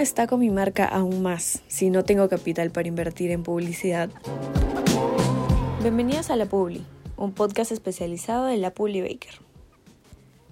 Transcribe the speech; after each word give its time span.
destaco 0.00 0.38
mi 0.38 0.48
marca 0.48 0.86
aún 0.86 1.22
más 1.22 1.62
si 1.68 1.90
no 1.90 2.04
tengo 2.04 2.30
capital 2.30 2.70
para 2.70 2.88
invertir 2.88 3.30
en 3.32 3.42
publicidad? 3.42 4.08
Bienvenidos 5.82 6.30
a 6.30 6.36
La 6.36 6.46
Publi, 6.46 6.86
un 7.18 7.32
podcast 7.34 7.70
especializado 7.70 8.46
de 8.46 8.56
La 8.56 8.72
Publi 8.72 9.02
Baker. 9.02 9.34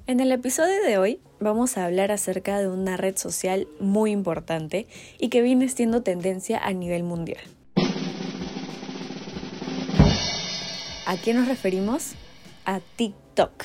En 0.07 0.21
el 0.21 0.33
episodio 0.33 0.83
de 0.83 0.99
hoy 0.99 1.21
vamos 1.41 1.79
a 1.79 1.87
hablar 1.87 2.13
acerca 2.13 2.59
de 2.59 2.69
una 2.69 2.99
red 2.99 3.17
social 3.17 3.67
muy 3.81 4.11
importante 4.11 4.87
y 5.19 5.31
que 5.31 5.41
viene 5.41 5.67
siendo 5.71 6.03
tendencia 6.03 6.59
a 6.59 6.75
nivel 6.75 7.03
mundial. 7.03 7.41
¿A 11.07 11.17
qué 11.25 11.33
nos 11.33 11.49
referimos? 11.49 12.13
A 12.67 12.81
TikTok. 12.97 13.65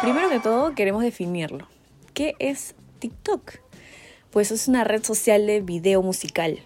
Primero 0.00 0.28
que 0.28 0.38
todo, 0.38 0.76
queremos 0.76 1.02
definirlo. 1.02 1.66
¿Qué 2.14 2.36
es 2.38 2.76
TikTok? 2.98 3.60
Pues 4.30 4.50
es 4.50 4.68
una 4.68 4.84
red 4.84 5.02
social 5.02 5.46
de 5.46 5.60
video 5.60 6.02
musical, 6.02 6.58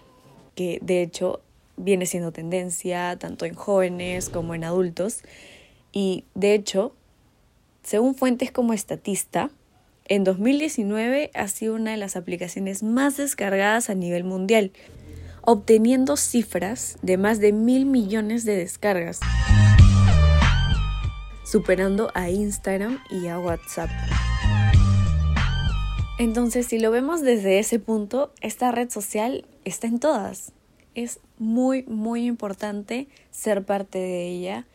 que 0.55 0.79
de 0.81 1.01
hecho 1.01 1.41
viene 1.77 2.05
siendo 2.05 2.31
tendencia 2.31 3.17
tanto 3.17 3.45
en 3.45 3.53
jóvenes 3.53 4.29
como 4.29 4.55
en 4.55 4.63
adultos. 4.63 5.21
Y 5.91 6.25
de 6.35 6.53
hecho, 6.53 6.95
según 7.83 8.15
fuentes 8.15 8.51
como 8.51 8.73
Estatista, 8.73 9.49
en 10.05 10.23
2019 10.23 11.31
ha 11.33 11.47
sido 11.47 11.75
una 11.75 11.91
de 11.91 11.97
las 11.97 12.15
aplicaciones 12.15 12.83
más 12.83 13.17
descargadas 13.17 13.89
a 13.89 13.95
nivel 13.95 14.23
mundial, 14.23 14.71
obteniendo 15.41 16.17
cifras 16.17 16.97
de 17.01 17.17
más 17.17 17.39
de 17.39 17.53
mil 17.53 17.85
millones 17.85 18.43
de 18.45 18.57
descargas, 18.57 19.19
superando 21.45 22.11
a 22.13 22.29
Instagram 22.29 22.99
y 23.09 23.27
a 23.27 23.39
WhatsApp. 23.39 23.89
Entonces, 26.21 26.67
si 26.67 26.77
lo 26.77 26.91
vemos 26.91 27.21
desde 27.21 27.57
ese 27.57 27.79
punto, 27.79 28.31
esta 28.41 28.69
red 28.71 28.91
social 28.91 29.43
está 29.65 29.87
en 29.87 29.97
todas. 29.97 30.51
Es 30.93 31.19
muy, 31.39 31.81
muy 31.87 32.27
importante 32.27 33.07
ser 33.31 33.65
parte 33.65 33.97
de 33.97 34.27
ella 34.27 34.67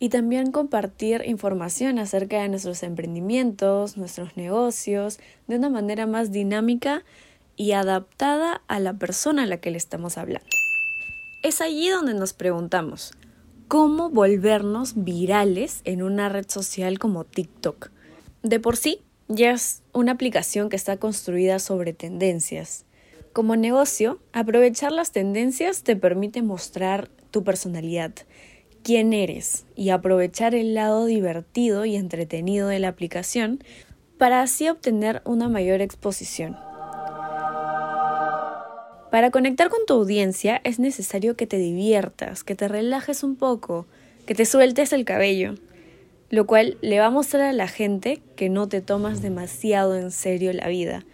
y 0.00 0.08
también 0.08 0.50
compartir 0.50 1.22
información 1.24 2.00
acerca 2.00 2.42
de 2.42 2.48
nuestros 2.48 2.82
emprendimientos, 2.82 3.96
nuestros 3.96 4.36
negocios, 4.36 5.20
de 5.46 5.54
una 5.54 5.70
manera 5.70 6.08
más 6.08 6.32
dinámica 6.32 7.04
y 7.54 7.70
adaptada 7.72 8.62
a 8.66 8.80
la 8.80 8.94
persona 8.94 9.44
a 9.44 9.46
la 9.46 9.58
que 9.58 9.70
le 9.70 9.78
estamos 9.78 10.18
hablando. 10.18 10.48
Es 11.44 11.60
allí 11.60 11.90
donde 11.90 12.14
nos 12.14 12.32
preguntamos, 12.32 13.12
¿cómo 13.68 14.10
volvernos 14.10 14.94
virales 14.96 15.80
en 15.84 16.02
una 16.02 16.28
red 16.28 16.46
social 16.48 16.98
como 16.98 17.22
TikTok? 17.22 17.92
De 18.42 18.58
por 18.58 18.76
sí, 18.76 19.00
ya 19.34 19.52
es 19.52 19.82
una 19.92 20.12
aplicación 20.12 20.68
que 20.68 20.76
está 20.76 20.96
construida 20.96 21.58
sobre 21.58 21.92
tendencias. 21.92 22.84
Como 23.32 23.56
negocio, 23.56 24.20
aprovechar 24.32 24.92
las 24.92 25.10
tendencias 25.10 25.82
te 25.82 25.96
permite 25.96 26.42
mostrar 26.42 27.08
tu 27.30 27.44
personalidad, 27.44 28.12
quién 28.82 29.12
eres 29.12 29.64
y 29.74 29.90
aprovechar 29.90 30.54
el 30.54 30.74
lado 30.74 31.06
divertido 31.06 31.84
y 31.84 31.96
entretenido 31.96 32.68
de 32.68 32.78
la 32.78 32.88
aplicación 32.88 33.64
para 34.18 34.42
así 34.42 34.68
obtener 34.68 35.22
una 35.24 35.48
mayor 35.48 35.80
exposición. 35.80 36.56
Para 39.10 39.30
conectar 39.30 39.68
con 39.68 39.80
tu 39.86 39.94
audiencia 39.94 40.60
es 40.64 40.78
necesario 40.78 41.36
que 41.36 41.46
te 41.46 41.58
diviertas, 41.58 42.44
que 42.44 42.54
te 42.54 42.68
relajes 42.68 43.22
un 43.22 43.36
poco, 43.36 43.86
que 44.26 44.34
te 44.34 44.46
sueltes 44.46 44.92
el 44.92 45.04
cabello, 45.04 45.54
lo 46.32 46.48
cual 46.48 46.76
le 46.80 46.98
va 46.98 47.06
a 47.06 47.10
mostrar 47.10 47.42
a 47.42 47.52
la 47.52 47.68
gente 47.68 48.20
que 48.34 48.48
no 48.48 48.68
te 48.68 48.80
tomas 48.80 49.22
demasiado 49.22 49.96
en 49.96 50.10
serio 50.10 50.52
la 50.52 50.66
vida. 50.66 51.04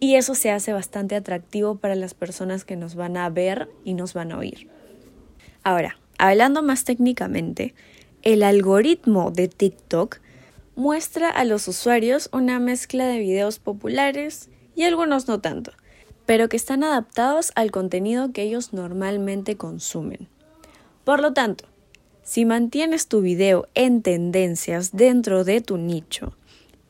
Y 0.00 0.14
eso 0.16 0.34
se 0.34 0.50
hace 0.50 0.72
bastante 0.72 1.14
atractivo 1.14 1.76
para 1.76 1.94
las 1.94 2.14
personas 2.14 2.64
que 2.64 2.76
nos 2.76 2.96
van 2.96 3.16
a 3.16 3.30
ver 3.30 3.68
y 3.84 3.94
nos 3.94 4.14
van 4.14 4.32
a 4.32 4.38
oír. 4.38 4.68
Ahora, 5.62 5.98
hablando 6.18 6.62
más 6.62 6.84
técnicamente, 6.84 7.74
el 8.22 8.42
algoritmo 8.42 9.30
de 9.30 9.46
TikTok 9.46 10.18
muestra 10.74 11.30
a 11.30 11.44
los 11.44 11.68
usuarios 11.68 12.28
una 12.32 12.58
mezcla 12.58 13.06
de 13.06 13.20
videos 13.20 13.60
populares 13.60 14.50
y 14.74 14.82
algunos 14.82 15.28
no 15.28 15.40
tanto 15.40 15.72
pero 16.28 16.50
que 16.50 16.58
están 16.58 16.84
adaptados 16.84 17.52
al 17.54 17.70
contenido 17.70 18.32
que 18.34 18.42
ellos 18.42 18.74
normalmente 18.74 19.56
consumen. 19.56 20.28
Por 21.02 21.20
lo 21.20 21.32
tanto, 21.32 21.64
si 22.28 22.44
mantienes 22.44 23.06
tu 23.06 23.22
video 23.22 23.68
en 23.74 24.02
tendencias 24.02 24.92
dentro 24.92 25.44
de 25.44 25.62
tu 25.62 25.78
nicho 25.78 26.34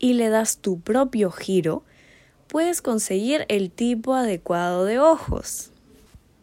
y 0.00 0.14
le 0.14 0.30
das 0.30 0.58
tu 0.58 0.80
propio 0.80 1.30
giro, 1.30 1.84
puedes 2.48 2.82
conseguir 2.82 3.46
el 3.48 3.70
tipo 3.70 4.14
adecuado 4.14 4.84
de 4.84 4.98
ojos. 4.98 5.70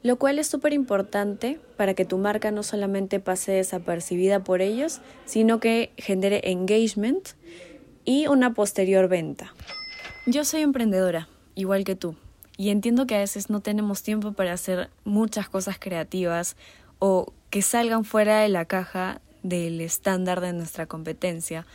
Lo 0.01 0.15
cual 0.15 0.39
es 0.39 0.47
súper 0.47 0.71
importante 0.71 1.59
para 1.75 1.93
que 1.93 2.05
tu 2.05 2.17
marca 2.17 2.51
no 2.51 2.63
solamente 2.63 3.19
pase 3.19 3.51
desapercibida 3.51 4.45
por 4.45 4.61
ellos, 4.61 5.01
sino 5.25 5.59
que 5.59 5.91
genere 5.97 6.49
engagement 6.49 7.31
y 8.05 8.27
una 8.27 8.53
posterior 8.53 9.09
venta. 9.09 9.53
Yo 10.25 10.45
soy 10.45 10.61
emprendedora, 10.61 11.27
igual 11.53 11.83
que 11.83 11.97
tú. 11.97 12.15
Y 12.55 12.69
entiendo 12.69 13.05
que 13.07 13.15
a 13.15 13.19
veces 13.19 13.49
no 13.49 13.59
tenemos 13.59 14.03
tiempo 14.03 14.31
para 14.31 14.53
hacer 14.53 14.89
muchas 15.03 15.49
cosas 15.49 15.79
creativas 15.79 16.55
o 16.99 17.33
que 17.55 17.61
salgan 17.61 18.03
fuera 18.03 18.41
de 18.41 18.49
la 18.49 18.65
caja 18.65 19.21
del 19.41 19.79
estándar 19.79 20.41
de 20.41 20.51
nuestra 20.51 20.87
competencia, 20.87 21.65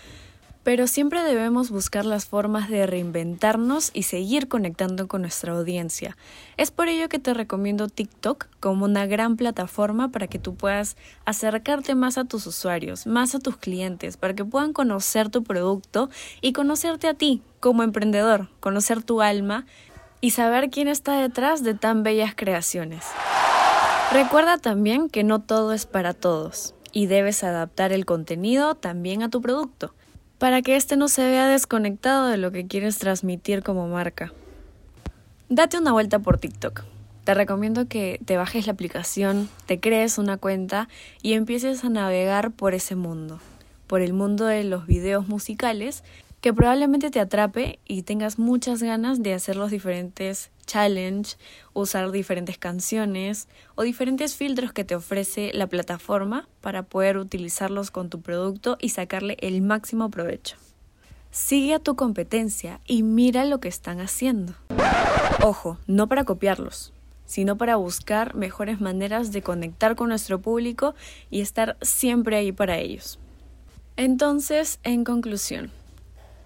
pero 0.63 0.87
siempre 0.87 1.23
debemos 1.23 1.71
buscar 1.71 2.05
las 2.05 2.27
formas 2.27 2.69
de 2.69 2.87
reinventarnos 2.87 3.91
y 3.95 4.03
seguir 4.03 4.47
conectando 4.47 5.09
con 5.09 5.23
nuestra 5.23 5.55
audiencia. 5.55 6.19
Es 6.59 6.71
por 6.71 6.89
ello 6.89 7.09
que 7.09 7.19
te 7.19 7.33
recomiendo 7.33 7.89
TikTok 7.89 8.49
como 8.61 8.85
una 8.85 9.07
gran 9.07 9.39
plataforma 9.39 10.11
para 10.11 10.27
que 10.27 10.39
tú 10.39 10.55
puedas 10.55 10.99
acercarte 11.25 11.95
más 11.95 12.19
a 12.19 12.27
tus 12.27 12.47
usuarios, 12.47 13.07
más 13.07 13.35
a 13.35 13.39
tus 13.39 13.57
clientes, 13.57 14.19
para 14.19 14.35
que 14.35 14.45
puedan 14.45 14.75
conocer 14.75 15.31
tu 15.31 15.45
producto 15.45 16.11
y 16.43 16.53
conocerte 16.53 17.09
a 17.09 17.15
ti 17.15 17.41
como 17.59 17.85
emprendedor, 17.85 18.51
conocer 18.61 19.03
tu 19.03 19.23
alma 19.23 19.65
y 20.21 20.33
saber 20.33 20.69
quién 20.69 20.89
está 20.89 21.19
detrás 21.19 21.63
de 21.65 21.73
tan 21.73 22.03
bellas 22.03 22.35
creaciones. 22.37 23.07
Recuerda 24.13 24.59
también 24.59 25.09
que 25.09 25.23
no 25.23 25.41
todo 25.41 25.73
es 25.73 25.87
para 25.87 26.15
todos 26.15 26.75
y 26.91 27.07
debes 27.07 27.45
adaptar 27.45 27.93
el 27.93 28.07
contenido 28.07 28.75
también 28.75 29.23
a 29.23 29.31
tu 29.31 29.41
producto, 29.41 29.95
para 30.39 30.63
que 30.63 30.75
éste 30.75 30.97
no 30.97 31.07
se 31.07 31.23
vea 31.23 31.47
desconectado 31.47 32.27
de 32.27 32.37
lo 32.37 32.51
que 32.51 32.67
quieres 32.67 32.99
transmitir 32.99 33.63
como 33.63 33.87
marca. 33.87 34.33
Date 35.49 35.79
una 35.79 35.93
vuelta 35.93 36.19
por 36.19 36.39
TikTok. 36.39 36.83
Te 37.23 37.35
recomiendo 37.35 37.87
que 37.87 38.21
te 38.25 38.37
bajes 38.37 38.67
la 38.67 38.73
aplicación, 38.73 39.49
te 39.67 39.79
crees 39.79 40.19
una 40.19 40.39
cuenta 40.39 40.89
y 41.23 41.35
empieces 41.35 41.85
a 41.85 41.89
navegar 41.89 42.51
por 42.51 42.75
ese 42.75 42.97
mundo, 42.97 43.39
por 43.87 44.01
el 44.01 44.13
mundo 44.13 44.47
de 44.47 44.65
los 44.65 44.87
videos 44.87 45.29
musicales 45.29 46.03
que 46.41 46.53
probablemente 46.53 47.11
te 47.11 47.21
atrape 47.21 47.79
y 47.87 48.03
tengas 48.03 48.41
muchas 48.41 48.83
ganas 48.83 49.23
de 49.23 49.35
hacer 49.35 49.55
los 49.55 49.71
diferentes 49.71 50.51
challenge, 50.71 51.37
usar 51.73 52.11
diferentes 52.13 52.59
canciones 52.59 53.49
o 53.75 53.83
diferentes 53.83 54.37
filtros 54.37 54.73
que 54.73 54.85
te 54.85 54.95
ofrece 54.95 55.51
la 55.53 55.67
plataforma 55.67 56.49
para 56.61 56.85
poder 56.85 57.19
utilizarlos 57.19 57.91
con 57.91 58.09
tu 58.09 58.21
producto 58.21 58.77
y 58.81 58.91
sacarle 58.91 59.37
el 59.41 59.63
máximo 59.63 60.11
provecho. 60.11 60.57
Sigue 61.33 61.75
a 61.75 61.79
tu 61.79 61.97
competencia 61.97 62.81
y 62.87 63.03
mira 63.03 63.45
lo 63.45 63.61
que 63.61 63.69
están 63.69 64.01
haciendo. 64.01 64.55
Ojo, 65.43 65.79
no 65.87 66.09
para 66.09 66.25
copiarlos, 66.25 66.93
sino 67.25 67.57
para 67.57 67.77
buscar 67.77 68.35
mejores 68.35 68.81
maneras 68.81 69.33
de 69.33 69.43
conectar 69.43 69.97
con 69.97 70.09
nuestro 70.09 70.41
público 70.41 70.95
y 71.31 71.41
estar 71.41 71.77
siempre 71.83 72.37
ahí 72.37 72.53
para 72.53 72.79
ellos. 72.79 73.19
Entonces, 73.97 74.79
en 74.83 75.05
conclusión, 75.05 75.71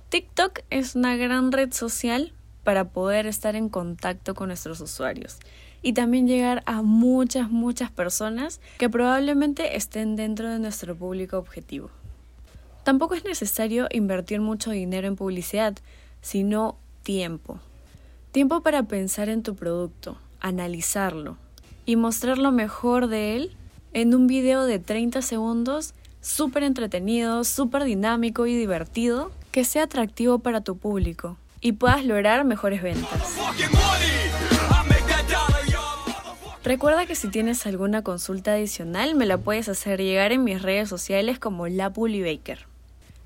TikTok 0.09 0.61
es 0.71 0.95
una 0.95 1.17
gran 1.17 1.53
red 1.53 1.73
social 1.73 2.33
para 2.65 2.89
poder 2.89 3.27
estar 3.27 3.55
en 3.55 3.69
contacto 3.69 4.35
con 4.35 4.49
nuestros 4.49 4.81
usuarios 4.81 5.39
y 5.83 5.93
también 5.93 6.27
llegar 6.27 6.63
a 6.65 6.83
muchas, 6.83 7.51
muchas 7.51 7.91
personas 7.91 8.61
que 8.79 8.89
probablemente 8.89 9.77
estén 9.77 10.17
dentro 10.17 10.49
de 10.49 10.59
nuestro 10.59 10.97
público 10.97 11.37
objetivo. 11.37 11.91
Tampoco 12.85 13.15
es 13.15 13.25
necesario 13.25 13.87
invertir 13.93 14.41
mucho 14.41 14.71
dinero 14.71 15.07
en 15.07 15.15
publicidad, 15.15 15.77
sino 16.23 16.77
tiempo. 17.03 17.61
Tiempo 18.33 18.63
para 18.63 18.83
pensar 18.85 19.29
en 19.29 19.43
tu 19.43 19.55
producto, 19.55 20.17
analizarlo 20.41 21.37
y 21.87 21.97
mostrar 21.97 22.39
lo 22.39 22.51
mejor 22.51 23.07
de 23.09 23.37
él 23.37 23.57
en 23.93 24.15
un 24.15 24.27
video 24.27 24.65
de 24.65 24.79
30 24.79 25.21
segundos 25.21 25.95
súper 26.23 26.63
entretenido, 26.63 27.45
súper 27.45 27.85
dinámico 27.85 28.47
y 28.47 28.57
divertido 28.57 29.31
que 29.51 29.65
sea 29.65 29.85
atractivo 29.85 30.39
para 30.39 30.63
tu 30.63 30.79
público 30.79 31.37
y 31.65 31.73
puedas 31.73 32.05
lograr 32.05 32.45
mejores 32.45 32.83
ventas. 32.83 33.39
Recuerda 36.63 37.07
que 37.07 37.15
si 37.15 37.29
tienes 37.29 37.67
alguna 37.67 38.03
consulta 38.03 38.53
adicional 38.53 39.15
me 39.15 39.25
la 39.25 39.39
puedes 39.39 39.71
hacer 39.71 40.01
llegar 40.01 40.31
en 40.33 40.45
mis 40.45 40.61
redes 40.61 40.91
sociales 40.91 41.39
como 41.39 41.67
La 41.67 41.89
Baker. 41.89 42.67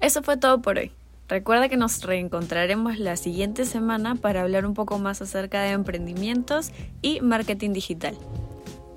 Eso 0.00 0.22
fue 0.22 0.36
todo 0.36 0.62
por 0.62 0.78
hoy. 0.78 0.92
Recuerda 1.28 1.68
que 1.68 1.76
nos 1.76 2.00
reencontraremos 2.04 3.00
la 3.00 3.16
siguiente 3.16 3.64
semana 3.64 4.14
para 4.14 4.42
hablar 4.42 4.66
un 4.66 4.74
poco 4.74 5.00
más 5.00 5.20
acerca 5.20 5.62
de 5.62 5.70
emprendimientos 5.70 6.70
y 7.02 7.20
marketing 7.20 7.72
digital. 7.72 8.16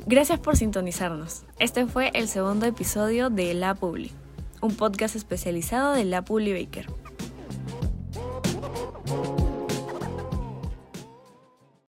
Gracias 0.05 0.39
por 0.39 0.55
sintonizarnos. 0.55 1.43
Este 1.57 1.87
fue 1.87 2.11
el 2.13 2.27
segundo 2.27 2.67
episodio 2.67 3.31
de 3.31 3.55
La 3.55 3.73
Publi, 3.73 4.11
un 4.61 4.75
podcast 4.75 5.15
especializado 5.15 5.93
de 5.93 6.05
La 6.05 6.23
Publi 6.23 6.53
Baker. 6.53 6.85